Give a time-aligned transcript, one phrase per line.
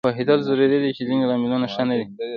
[0.07, 2.05] پوهېدل ضروري دي چې ځینې لاملونه ښه نه دي